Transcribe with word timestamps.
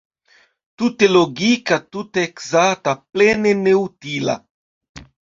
Tute 0.81 1.07
logika, 1.15 1.77
tute 1.97 2.23
ekzakta, 2.29 2.93
plene 3.17 3.53
neutila. 3.59 4.35